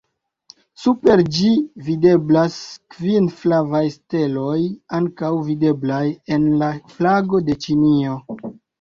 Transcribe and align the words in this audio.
Super 0.85 1.21
ĝi 1.35 1.51
videblas 1.89 2.57
kvin 2.95 3.29
flavaj 3.43 3.83
steloj 3.99 4.57
ankaŭ 5.03 5.33
videblaj 5.53 6.05
en 6.39 6.53
la 6.67 6.75
flago 6.99 7.47
de 7.53 7.63
Ĉinio. 7.65 8.23